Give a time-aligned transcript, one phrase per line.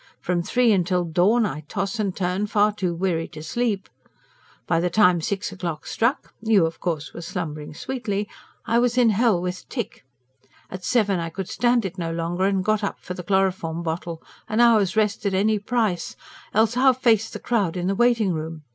[0.19, 3.87] From three till dawn I toss and turn, far too weary to sleep.
[4.65, 8.27] By the time six o'clock struck you of course were slumbering sweetly
[8.65, 10.03] I was in hell with tic.
[10.71, 14.23] At seven I could stand it no longer and got up for the chloroform bottle:
[14.49, 16.15] an hour's rest at any price
[16.51, 18.63] else how face the crowd in the waiting room?